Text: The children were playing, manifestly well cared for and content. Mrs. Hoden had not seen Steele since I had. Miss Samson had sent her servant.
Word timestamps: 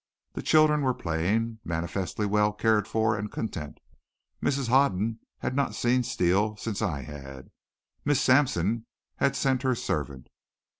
The 0.33 0.41
children 0.41 0.81
were 0.81 0.95
playing, 0.95 1.59
manifestly 1.63 2.25
well 2.25 2.53
cared 2.53 2.87
for 2.87 3.15
and 3.15 3.31
content. 3.31 3.79
Mrs. 4.41 4.67
Hoden 4.67 5.19
had 5.37 5.55
not 5.55 5.75
seen 5.75 6.01
Steele 6.01 6.57
since 6.57 6.81
I 6.81 7.03
had. 7.03 7.51
Miss 8.03 8.19
Samson 8.19 8.87
had 9.17 9.35
sent 9.35 9.61
her 9.61 9.75
servant. 9.75 10.25